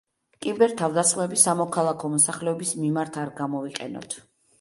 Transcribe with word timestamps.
კიბერ-თავდასხმები 0.43 1.37
სამოქალაქო 1.41 2.09
მოსახლეობის 2.13 2.73
მიმართ 2.87 3.21
არ 3.25 3.33
გამოვიყენოთ. 3.41 4.17